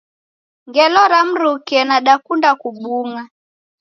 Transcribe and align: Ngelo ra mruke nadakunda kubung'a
Ngelo 0.67 1.01
ra 1.11 1.19
mruke 1.29 1.77
nadakunda 1.87 2.49
kubung'a 2.61 3.23